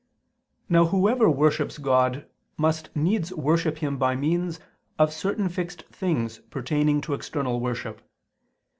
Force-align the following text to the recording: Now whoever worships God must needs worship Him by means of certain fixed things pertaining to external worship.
Now 0.67 0.85
whoever 0.85 1.29
worships 1.29 1.77
God 1.77 2.25
must 2.57 2.89
needs 2.95 3.31
worship 3.31 3.77
Him 3.77 3.97
by 3.99 4.15
means 4.15 4.59
of 4.97 5.13
certain 5.13 5.47
fixed 5.47 5.83
things 5.89 6.39
pertaining 6.49 7.01
to 7.01 7.13
external 7.13 7.59
worship. 7.59 8.01